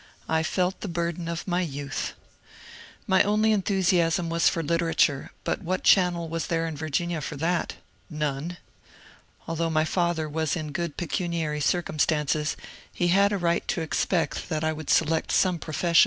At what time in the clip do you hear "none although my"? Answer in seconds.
8.09-9.85